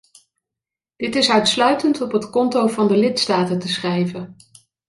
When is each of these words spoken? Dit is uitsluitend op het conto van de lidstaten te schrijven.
Dit 0.95 1.15
is 1.15 1.29
uitsluitend 1.29 2.01
op 2.01 2.11
het 2.11 2.29
conto 2.29 2.67
van 2.67 2.87
de 2.87 2.97
lidstaten 2.97 3.59
te 3.59 3.67
schrijven. 3.67 4.35